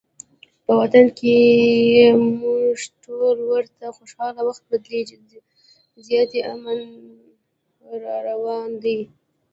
[0.65, 1.35] په وطن کې
[2.01, 5.17] یو موږ ټول ورته خوشحاله، وخت بدلیږي
[6.07, 6.79] زیاتي امن
[8.05, 8.99] راروان دي